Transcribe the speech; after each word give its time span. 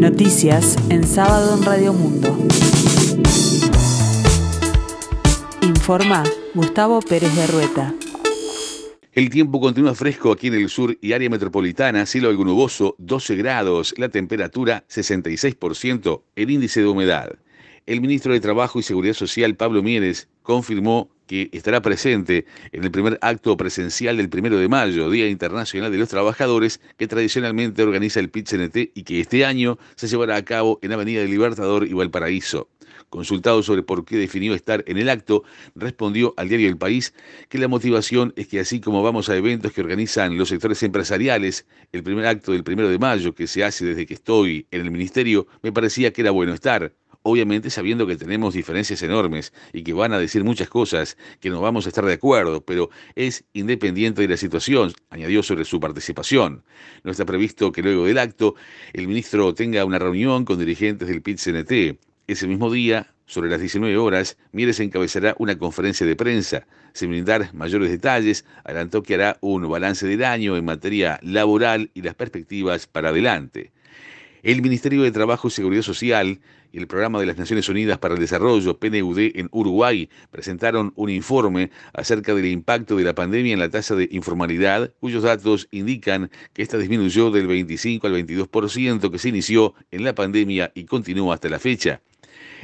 Noticias 0.00 0.78
en 0.88 1.06
sábado 1.06 1.58
en 1.58 1.62
Radio 1.62 1.92
Mundo. 1.92 2.34
Informa 5.60 6.24
Gustavo 6.54 7.00
Pérez 7.02 7.36
de 7.36 7.46
Rueta. 7.46 7.94
El 9.12 9.28
tiempo 9.28 9.60
continúa 9.60 9.94
fresco 9.94 10.32
aquí 10.32 10.46
en 10.46 10.54
el 10.54 10.70
sur 10.70 10.96
y 11.02 11.12
área 11.12 11.28
metropolitana, 11.28 12.06
cielo 12.06 12.30
algo 12.30 12.46
nuboso, 12.46 12.94
12 12.96 13.36
grados, 13.36 13.92
la 13.98 14.08
temperatura 14.08 14.84
66%, 14.88 16.22
el 16.34 16.50
índice 16.50 16.80
de 16.80 16.86
humedad. 16.86 17.32
El 17.84 18.00
ministro 18.00 18.32
de 18.32 18.40
Trabajo 18.40 18.78
y 18.78 18.82
Seguridad 18.82 19.12
Social, 19.12 19.54
Pablo 19.54 19.82
Mieres, 19.82 20.28
confirmó 20.42 21.10
que 21.30 21.48
estará 21.52 21.80
presente 21.80 22.44
en 22.72 22.82
el 22.82 22.90
primer 22.90 23.16
acto 23.22 23.56
presencial 23.56 24.16
del 24.16 24.28
primero 24.28 24.58
de 24.58 24.68
mayo, 24.68 25.08
Día 25.10 25.28
Internacional 25.28 25.92
de 25.92 25.98
los 25.98 26.08
Trabajadores, 26.08 26.80
que 26.96 27.06
tradicionalmente 27.06 27.84
organiza 27.84 28.18
el 28.18 28.32
PIT-CNT 28.32 28.90
y 28.96 29.04
que 29.04 29.20
este 29.20 29.44
año 29.44 29.78
se 29.94 30.08
llevará 30.08 30.34
a 30.34 30.44
cabo 30.44 30.80
en 30.82 30.90
Avenida 30.90 31.20
del 31.20 31.30
Libertador 31.30 31.86
y 31.86 31.92
Valparaíso. 31.92 32.68
Consultado 33.10 33.62
sobre 33.62 33.84
por 33.84 34.04
qué 34.04 34.16
definió 34.16 34.54
estar 34.54 34.82
en 34.88 34.98
el 34.98 35.08
acto, 35.08 35.44
respondió 35.76 36.34
al 36.36 36.48
diario 36.48 36.68
El 36.68 36.76
País 36.76 37.14
que 37.48 37.58
la 37.58 37.68
motivación 37.68 38.32
es 38.34 38.48
que 38.48 38.58
así 38.58 38.80
como 38.80 39.04
vamos 39.04 39.28
a 39.28 39.36
eventos 39.36 39.70
que 39.70 39.82
organizan 39.82 40.36
los 40.36 40.48
sectores 40.48 40.82
empresariales, 40.82 41.64
el 41.92 42.02
primer 42.02 42.26
acto 42.26 42.50
del 42.50 42.64
primero 42.64 42.88
de 42.88 42.98
mayo 42.98 43.36
que 43.36 43.46
se 43.46 43.62
hace 43.62 43.84
desde 43.84 44.04
que 44.04 44.14
estoy 44.14 44.66
en 44.72 44.80
el 44.80 44.90
ministerio, 44.90 45.46
me 45.62 45.70
parecía 45.70 46.12
que 46.12 46.22
era 46.22 46.32
bueno 46.32 46.54
estar 46.54 46.92
obviamente 47.22 47.70
sabiendo 47.70 48.06
que 48.06 48.16
tenemos 48.16 48.54
diferencias 48.54 49.02
enormes 49.02 49.52
y 49.72 49.82
que 49.82 49.92
van 49.92 50.12
a 50.12 50.18
decir 50.18 50.44
muchas 50.44 50.68
cosas 50.68 51.16
que 51.40 51.50
no 51.50 51.60
vamos 51.60 51.86
a 51.86 51.88
estar 51.88 52.04
de 52.04 52.14
acuerdo, 52.14 52.64
pero 52.64 52.90
es 53.14 53.44
independiente 53.52 54.22
de 54.22 54.28
la 54.28 54.36
situación, 54.36 54.92
añadió 55.10 55.42
sobre 55.42 55.64
su 55.64 55.80
participación. 55.80 56.64
No 57.04 57.10
está 57.10 57.24
previsto 57.24 57.72
que 57.72 57.82
luego 57.82 58.06
del 58.06 58.18
acto 58.18 58.54
el 58.92 59.06
ministro 59.06 59.54
tenga 59.54 59.84
una 59.84 59.98
reunión 59.98 60.44
con 60.44 60.58
dirigentes 60.58 61.08
del 61.08 61.22
PIT-CNT. 61.22 61.98
Ese 62.26 62.46
mismo 62.46 62.70
día, 62.70 63.12
sobre 63.26 63.50
las 63.50 63.60
19 63.60 63.96
horas, 63.96 64.36
Mieres 64.52 64.80
encabezará 64.80 65.34
una 65.38 65.58
conferencia 65.58 66.06
de 66.06 66.16
prensa. 66.16 66.66
Sin 66.92 67.10
brindar 67.10 67.52
mayores 67.54 67.90
detalles, 67.90 68.44
adelantó 68.64 69.02
que 69.02 69.14
hará 69.14 69.38
un 69.40 69.68
balance 69.68 70.06
del 70.06 70.24
año 70.24 70.56
en 70.56 70.64
materia 70.64 71.18
laboral 71.22 71.90
y 71.94 72.02
las 72.02 72.14
perspectivas 72.14 72.86
para 72.86 73.10
adelante. 73.10 73.72
El 74.42 74.62
Ministerio 74.62 75.02
de 75.02 75.12
Trabajo 75.12 75.48
y 75.48 75.50
Seguridad 75.50 75.82
Social 75.82 76.40
y 76.72 76.78
el 76.78 76.86
Programa 76.86 77.20
de 77.20 77.26
las 77.26 77.36
Naciones 77.36 77.68
Unidas 77.68 77.98
para 77.98 78.14
el 78.14 78.20
Desarrollo, 78.20 78.78
PNUD, 78.78 79.18
en 79.34 79.48
Uruguay, 79.52 80.08
presentaron 80.30 80.94
un 80.96 81.10
informe 81.10 81.70
acerca 81.92 82.34
del 82.34 82.46
impacto 82.46 82.96
de 82.96 83.04
la 83.04 83.14
pandemia 83.14 83.52
en 83.52 83.58
la 83.58 83.68
tasa 83.68 83.94
de 83.96 84.08
informalidad, 84.10 84.94
cuyos 84.98 85.24
datos 85.24 85.68
indican 85.72 86.30
que 86.54 86.62
esta 86.62 86.78
disminuyó 86.78 87.30
del 87.30 87.48
25 87.48 88.06
al 88.06 88.14
22% 88.14 89.10
que 89.10 89.18
se 89.18 89.28
inició 89.28 89.74
en 89.90 90.04
la 90.04 90.14
pandemia 90.14 90.72
y 90.74 90.84
continúa 90.84 91.34
hasta 91.34 91.50
la 91.50 91.58
fecha. 91.58 92.00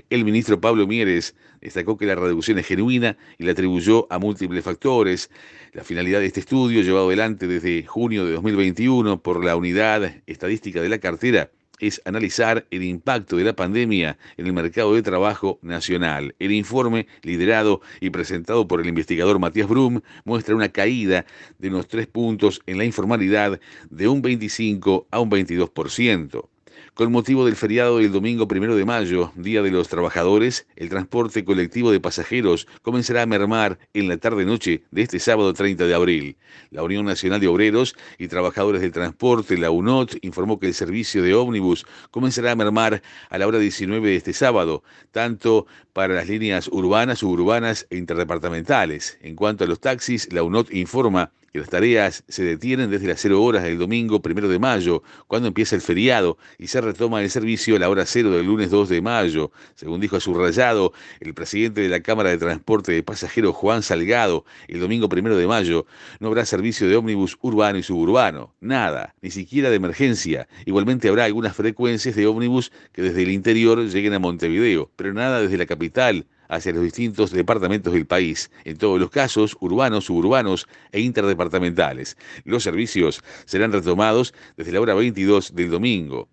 El 0.08 0.24
ministro 0.24 0.60
Pablo 0.60 0.86
Mieres 0.86 1.34
destacó 1.60 1.98
que 1.98 2.06
la 2.06 2.14
reducción 2.14 2.58
es 2.58 2.66
genuina 2.66 3.18
y 3.38 3.44
la 3.44 3.52
atribuyó 3.52 4.10
a 4.10 4.18
múltiples 4.18 4.64
factores. 4.64 5.30
La 5.72 5.84
finalidad 5.84 6.20
de 6.20 6.26
este 6.26 6.40
estudio, 6.40 6.80
llevado 6.80 7.08
adelante 7.08 7.46
desde 7.46 7.84
junio 7.84 8.24
de 8.24 8.32
2021 8.32 9.20
por 9.22 9.44
la 9.44 9.56
Unidad 9.56 10.22
Estadística 10.26 10.80
de 10.80 10.88
la 10.88 10.98
Cartera, 10.98 11.50
es 11.80 12.00
analizar 12.04 12.66
el 12.70 12.82
impacto 12.82 13.36
de 13.36 13.44
la 13.44 13.54
pandemia 13.54 14.18
en 14.36 14.46
el 14.46 14.52
mercado 14.52 14.94
de 14.94 15.02
trabajo 15.02 15.58
nacional. 15.62 16.34
El 16.38 16.52
informe, 16.52 17.06
liderado 17.22 17.80
y 18.00 18.10
presentado 18.10 18.66
por 18.66 18.80
el 18.80 18.88
investigador 18.88 19.38
Matías 19.38 19.68
Brum, 19.68 20.00
muestra 20.24 20.54
una 20.54 20.68
caída 20.68 21.26
de 21.58 21.68
unos 21.68 21.88
tres 21.88 22.06
puntos 22.06 22.60
en 22.66 22.78
la 22.78 22.84
informalidad 22.84 23.60
de 23.90 24.08
un 24.08 24.22
25 24.22 25.08
a 25.10 25.20
un 25.20 25.30
22%. 25.30 26.48
Con 26.96 27.12
motivo 27.12 27.44
del 27.44 27.56
feriado 27.56 27.98
del 27.98 28.10
domingo 28.10 28.48
primero 28.48 28.74
de 28.74 28.86
mayo, 28.86 29.30
Día 29.36 29.60
de 29.60 29.70
los 29.70 29.88
Trabajadores, 29.88 30.66
el 30.76 30.88
transporte 30.88 31.44
colectivo 31.44 31.92
de 31.92 32.00
pasajeros 32.00 32.66
comenzará 32.80 33.20
a 33.20 33.26
mermar 33.26 33.78
en 33.92 34.08
la 34.08 34.16
tarde-noche 34.16 34.82
de 34.90 35.02
este 35.02 35.18
sábado 35.18 35.52
30 35.52 35.86
de 35.86 35.94
abril. 35.94 36.38
La 36.70 36.82
Unión 36.82 37.04
Nacional 37.04 37.38
de 37.38 37.48
Obreros 37.48 37.94
y 38.16 38.28
Trabajadores 38.28 38.80
del 38.80 38.92
Transporte, 38.92 39.58
la 39.58 39.70
UNOT, 39.70 40.14
informó 40.22 40.58
que 40.58 40.68
el 40.68 40.72
servicio 40.72 41.22
de 41.22 41.34
ómnibus 41.34 41.84
comenzará 42.10 42.52
a 42.52 42.56
mermar 42.56 43.02
a 43.28 43.36
la 43.36 43.46
hora 43.46 43.58
19 43.58 44.08
de 44.08 44.16
este 44.16 44.32
sábado, 44.32 44.82
tanto 45.10 45.66
para 45.92 46.14
las 46.14 46.30
líneas 46.30 46.66
urbanas, 46.66 47.18
suburbanas 47.18 47.86
e 47.90 47.98
interdepartamentales. 47.98 49.18
En 49.20 49.36
cuanto 49.36 49.64
a 49.64 49.66
los 49.66 49.80
taxis, 49.80 50.32
la 50.32 50.42
UNOT 50.42 50.72
informa 50.72 51.30
las 51.56 51.68
tareas 51.68 52.24
se 52.28 52.44
detienen 52.44 52.90
desde 52.90 53.08
las 53.08 53.20
0 53.20 53.42
horas 53.42 53.62
del 53.62 53.78
domingo 53.78 54.20
primero 54.20 54.48
de 54.48 54.58
mayo, 54.58 55.02
cuando 55.26 55.48
empieza 55.48 55.76
el 55.76 55.82
feriado, 55.82 56.38
y 56.58 56.68
se 56.68 56.80
retoma 56.80 57.22
el 57.22 57.30
servicio 57.30 57.76
a 57.76 57.78
la 57.78 57.88
hora 57.88 58.06
cero 58.06 58.30
del 58.30 58.46
lunes 58.46 58.70
2 58.70 58.88
de 58.88 59.00
mayo. 59.00 59.50
Según 59.74 60.00
dijo 60.00 60.16
a 60.16 60.20
subrayado 60.20 60.92
el 61.20 61.34
presidente 61.34 61.80
de 61.80 61.88
la 61.88 62.00
Cámara 62.00 62.30
de 62.30 62.38
Transporte 62.38 62.92
de 62.92 63.02
Pasajeros, 63.02 63.54
Juan 63.54 63.82
Salgado, 63.82 64.44
el 64.68 64.80
domingo 64.80 65.08
primero 65.08 65.36
de 65.36 65.46
mayo 65.46 65.86
no 66.20 66.28
habrá 66.28 66.44
servicio 66.44 66.88
de 66.88 66.96
ómnibus 66.96 67.36
urbano 67.40 67.78
y 67.78 67.82
suburbano. 67.82 68.54
Nada, 68.60 69.14
ni 69.22 69.30
siquiera 69.30 69.70
de 69.70 69.76
emergencia. 69.76 70.48
Igualmente 70.64 71.08
habrá 71.08 71.24
algunas 71.24 71.56
frecuencias 71.56 72.16
de 72.16 72.26
ómnibus 72.26 72.72
que 72.92 73.02
desde 73.02 73.22
el 73.22 73.30
interior 73.30 73.84
lleguen 73.84 74.14
a 74.14 74.18
Montevideo, 74.18 74.90
pero 74.96 75.12
nada 75.12 75.40
desde 75.40 75.58
la 75.58 75.66
capital 75.66 76.26
hacia 76.48 76.72
los 76.72 76.82
distintos 76.82 77.30
departamentos 77.30 77.92
del 77.92 78.06
país, 78.06 78.50
en 78.64 78.76
todos 78.76 79.00
los 79.00 79.10
casos 79.10 79.56
urbanos, 79.60 80.04
suburbanos 80.04 80.66
e 80.92 81.00
interdepartamentales. 81.00 82.16
Los 82.44 82.62
servicios 82.62 83.22
serán 83.44 83.72
retomados 83.72 84.34
desde 84.56 84.72
la 84.72 84.80
hora 84.80 84.94
22 84.94 85.54
del 85.54 85.70
domingo. 85.70 86.28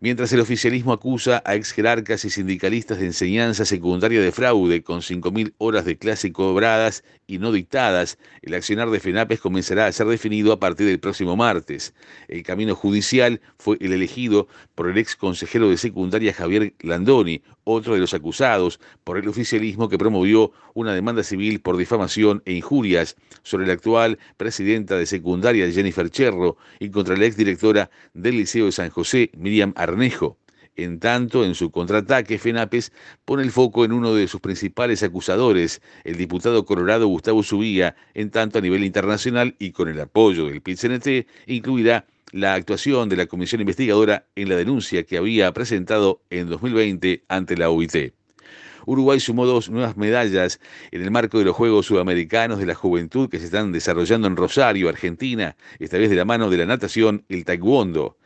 Mientras 0.00 0.32
el 0.32 0.40
oficialismo 0.40 0.92
acusa 0.92 1.42
a 1.46 1.54
ex 1.54 1.72
jerarcas 1.72 2.24
y 2.24 2.30
sindicalistas 2.30 2.98
de 2.98 3.06
enseñanza 3.06 3.64
secundaria 3.64 4.20
de 4.20 4.32
fraude 4.32 4.82
con 4.82 5.00
5.000 5.00 5.54
horas 5.56 5.84
de 5.84 5.96
clase 5.96 6.32
cobradas 6.32 7.04
y 7.26 7.38
no 7.38 7.52
dictadas, 7.52 8.18
el 8.42 8.52
accionar 8.52 8.90
de 8.90 9.00
FENAPES 9.00 9.40
comenzará 9.40 9.86
a 9.86 9.92
ser 9.92 10.06
definido 10.06 10.52
a 10.52 10.60
partir 10.60 10.86
del 10.86 11.00
próximo 11.00 11.36
martes. 11.36 11.94
El 12.28 12.42
camino 12.42 12.74
judicial 12.74 13.40
fue 13.58 13.78
el 13.80 13.92
elegido 13.92 14.46
por 14.74 14.90
el 14.90 14.98
ex 14.98 15.16
consejero 15.16 15.70
de 15.70 15.78
secundaria 15.78 16.34
Javier 16.34 16.74
Landoni, 16.80 17.42
otro 17.64 17.94
de 17.94 18.00
los 18.00 18.12
acusados 18.12 18.80
por 19.04 19.16
el 19.16 19.26
oficialismo 19.26 19.88
que 19.88 19.96
promovió 19.96 20.52
una 20.74 20.92
demanda 20.92 21.22
civil 21.22 21.60
por 21.60 21.78
difamación 21.78 22.42
e 22.44 22.52
injurias 22.52 23.16
sobre 23.42 23.66
la 23.66 23.72
actual 23.72 24.18
presidenta 24.36 24.98
de 24.98 25.06
secundaria 25.06 25.70
Jennifer 25.70 26.10
Cherro 26.10 26.58
y 26.78 26.90
contra 26.90 27.16
la 27.16 27.24
ex 27.24 27.38
directora 27.38 27.90
del 28.12 28.36
Liceo 28.36 28.66
de 28.66 28.72
San 28.72 28.90
José, 28.90 29.30
Miriam 29.34 29.53
Arnejo. 29.62 30.38
En 30.76 30.98
tanto, 30.98 31.44
en 31.44 31.54
su 31.54 31.70
contraataque, 31.70 32.38
FENAPES 32.38 32.92
pone 33.24 33.44
el 33.44 33.52
foco 33.52 33.84
en 33.84 33.92
uno 33.92 34.12
de 34.12 34.26
sus 34.26 34.40
principales 34.40 35.04
acusadores, 35.04 35.80
el 36.02 36.16
diputado 36.16 36.64
colorado 36.64 37.06
Gustavo 37.06 37.44
Subía, 37.44 37.94
en 38.14 38.30
tanto 38.30 38.58
a 38.58 38.62
nivel 38.62 38.82
internacional 38.82 39.54
y 39.60 39.70
con 39.70 39.88
el 39.88 40.00
apoyo 40.00 40.46
del 40.46 40.62
PIT-CNT, 40.62 41.28
incluirá 41.46 42.06
la 42.32 42.54
actuación 42.54 43.08
de 43.08 43.16
la 43.16 43.26
comisión 43.26 43.60
investigadora 43.60 44.26
en 44.34 44.48
la 44.48 44.56
denuncia 44.56 45.04
que 45.04 45.16
había 45.16 45.52
presentado 45.52 46.20
en 46.30 46.48
2020 46.48 47.22
ante 47.28 47.56
la 47.56 47.70
OIT. 47.70 48.12
Uruguay 48.86 49.20
sumó 49.20 49.46
dos 49.46 49.70
nuevas 49.70 49.96
medallas 49.96 50.60
en 50.90 51.02
el 51.02 51.10
marco 51.12 51.38
de 51.38 51.44
los 51.44 51.56
Juegos 51.56 51.86
Sudamericanos 51.86 52.58
de 52.58 52.66
la 52.66 52.74
Juventud 52.74 53.30
que 53.30 53.38
se 53.38 53.46
están 53.46 53.70
desarrollando 53.70 54.26
en 54.26 54.36
Rosario, 54.36 54.88
Argentina, 54.88 55.56
esta 55.78 55.96
vez 55.96 56.10
de 56.10 56.16
la 56.16 56.24
mano 56.24 56.50
de 56.50 56.58
la 56.58 56.66
natación, 56.66 57.24
el 57.28 57.44
taekwondo. 57.44 58.18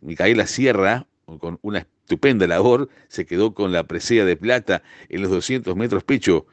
Micaela 0.00 0.46
Sierra, 0.46 1.06
con 1.38 1.58
una 1.62 1.78
estupenda 1.78 2.46
labor, 2.46 2.88
se 3.08 3.24
quedó 3.24 3.54
con 3.54 3.72
la 3.72 3.84
presea 3.84 4.24
de 4.24 4.36
plata 4.36 4.82
en 5.08 5.22
los 5.22 5.30
200 5.30 5.76
metros 5.76 6.04
pecho 6.04 6.46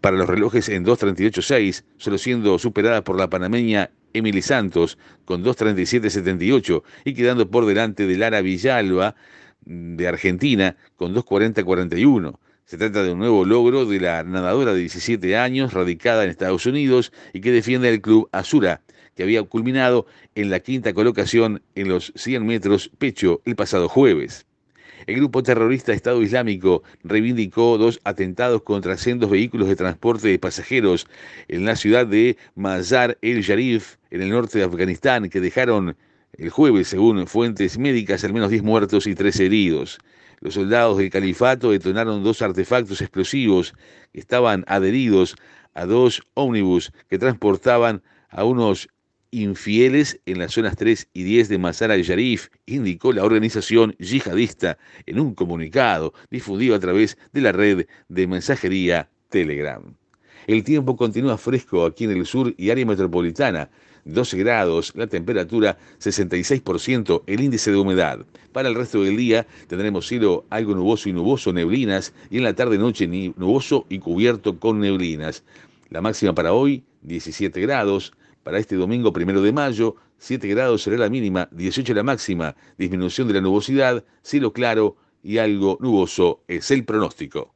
para 0.00 0.16
los 0.16 0.28
relojes 0.28 0.68
en 0.68 0.84
2.38.6, 0.84 1.84
solo 1.96 2.18
siendo 2.18 2.58
superada 2.58 3.04
por 3.04 3.16
la 3.18 3.30
panameña 3.30 3.90
Emily 4.12 4.42
Santos 4.42 4.98
con 5.24 5.44
2.37.78 5.44 6.82
y 7.04 7.14
quedando 7.14 7.50
por 7.50 7.66
delante 7.66 8.06
de 8.06 8.16
Lara 8.16 8.42
Villalba 8.42 9.14
de 9.64 10.08
Argentina 10.08 10.76
con 10.96 11.14
2.40.41. 11.14 12.36
Se 12.64 12.78
trata 12.78 13.02
de 13.02 13.12
un 13.12 13.18
nuevo 13.18 13.44
logro 13.44 13.86
de 13.86 14.00
la 14.00 14.22
nadadora 14.24 14.72
de 14.72 14.80
17 14.80 15.36
años, 15.36 15.72
radicada 15.72 16.24
en 16.24 16.30
Estados 16.30 16.66
Unidos 16.66 17.12
y 17.32 17.40
que 17.40 17.52
defiende 17.52 17.88
el 17.88 18.00
club 18.00 18.28
Azura, 18.32 18.82
que 19.14 19.22
había 19.22 19.42
culminado 19.42 20.06
en 20.34 20.50
la 20.50 20.60
quinta 20.60 20.92
colocación 20.92 21.62
en 21.74 21.88
los 21.88 22.12
100 22.16 22.46
metros 22.46 22.90
pecho 22.98 23.42
el 23.44 23.56
pasado 23.56 23.88
jueves. 23.88 24.46
El 25.06 25.16
grupo 25.16 25.42
terrorista 25.42 25.92
Estado 25.92 26.22
Islámico 26.22 26.84
reivindicó 27.02 27.76
dos 27.76 28.00
atentados 28.04 28.62
contra 28.62 28.96
sendos 28.96 29.30
vehículos 29.30 29.68
de 29.68 29.74
transporte 29.76 30.28
de 30.28 30.38
pasajeros 30.38 31.08
en 31.48 31.64
la 31.64 31.74
ciudad 31.74 32.06
de 32.06 32.36
Mazar 32.54 33.18
el 33.20 33.42
Sharif, 33.42 33.96
en 34.10 34.22
el 34.22 34.30
norte 34.30 34.58
de 34.58 34.64
Afganistán, 34.64 35.28
que 35.28 35.40
dejaron 35.40 35.96
el 36.34 36.50
jueves, 36.50 36.88
según 36.88 37.26
fuentes 37.26 37.78
médicas, 37.78 38.22
al 38.24 38.32
menos 38.32 38.50
10 38.50 38.62
muertos 38.62 39.06
y 39.06 39.14
13 39.14 39.46
heridos. 39.46 39.98
Los 40.40 40.54
soldados 40.54 40.98
del 40.98 41.10
califato 41.10 41.70
detonaron 41.70 42.22
dos 42.22 42.40
artefactos 42.40 43.00
explosivos 43.00 43.74
que 44.12 44.20
estaban 44.20 44.64
adheridos 44.66 45.36
a 45.74 45.84
dos 45.86 46.22
ómnibus 46.34 46.92
que 47.08 47.18
transportaban 47.18 48.02
a 48.28 48.44
unos 48.44 48.88
infieles 49.32 50.20
en 50.26 50.38
las 50.38 50.52
zonas 50.52 50.76
3 50.76 51.08
y 51.12 51.24
10 51.24 51.48
de 51.48 51.58
Mazar 51.58 51.90
al-Sharif, 51.90 52.48
indicó 52.66 53.12
la 53.12 53.24
organización 53.24 53.96
yihadista 53.98 54.78
en 55.06 55.18
un 55.18 55.34
comunicado 55.34 56.14
difundido 56.30 56.76
a 56.76 56.80
través 56.80 57.18
de 57.32 57.40
la 57.40 57.50
red 57.50 57.86
de 58.08 58.26
mensajería 58.26 59.08
Telegram. 59.30 59.82
El 60.46 60.62
tiempo 60.62 60.96
continúa 60.96 61.38
fresco 61.38 61.86
aquí 61.86 62.04
en 62.04 62.10
el 62.12 62.26
sur 62.26 62.54
y 62.56 62.70
área 62.70 62.84
metropolitana. 62.84 63.70
12 64.04 64.36
grados, 64.38 64.92
la 64.96 65.06
temperatura 65.06 65.78
66%, 66.00 67.22
el 67.26 67.40
índice 67.40 67.70
de 67.70 67.76
humedad. 67.76 68.26
Para 68.52 68.68
el 68.68 68.74
resto 68.74 69.02
del 69.02 69.16
día 69.16 69.46
tendremos 69.68 70.08
cielo 70.08 70.44
algo 70.50 70.74
nuboso 70.74 71.08
y 71.08 71.12
nuboso, 71.12 71.52
neblinas, 71.52 72.12
y 72.28 72.38
en 72.38 72.44
la 72.44 72.54
tarde-noche 72.54 73.06
nuboso 73.06 73.86
y 73.88 74.00
cubierto 74.00 74.58
con 74.58 74.80
neblinas. 74.80 75.44
La 75.90 76.00
máxima 76.00 76.34
para 76.34 76.52
hoy, 76.52 76.82
17 77.02 77.60
grados. 77.60 78.12
Para 78.42 78.58
este 78.58 78.74
domingo 78.74 79.12
primero 79.12 79.40
de 79.40 79.52
mayo, 79.52 79.94
7 80.18 80.48
grados 80.48 80.82
será 80.82 80.96
la 80.96 81.08
mínima, 81.08 81.48
18 81.52 81.94
la 81.94 82.02
máxima. 82.02 82.56
Disminución 82.76 83.28
de 83.28 83.34
la 83.34 83.40
nubosidad, 83.40 84.04
cielo 84.22 84.52
claro 84.52 84.96
y 85.22 85.38
algo 85.38 85.78
nuboso 85.80 86.42
es 86.48 86.70
el 86.72 86.84
pronóstico. 86.84 87.54